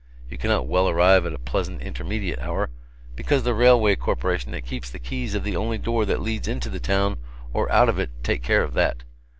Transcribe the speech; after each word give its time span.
You 0.31 0.37
cannot 0.39 0.65
well 0.65 0.89
arrive 0.89 1.27
at 1.27 1.33
a 1.33 1.37
pleasant 1.37 1.83
intermediate 1.83 2.39
hour, 2.39 2.71
because 3.15 3.43
the 3.43 3.53
railway 3.53 3.95
corporation 3.95 4.51
that 4.51 4.65
keeps 4.65 4.89
the 4.89 4.97
keys 4.97 5.35
of 5.35 5.43
the 5.43 5.55
only 5.55 5.77
door 5.77 6.05
that 6.07 6.23
leads 6.23 6.47
into 6.47 6.69
the 6.71 6.79
town 6.79 7.17
or 7.53 7.71
out 7.71 7.87
of 7.87 7.99
it 7.99 8.09
take 8.23 8.41
care 8.41 8.63
of 8.63 8.73
that. 8.73 9.03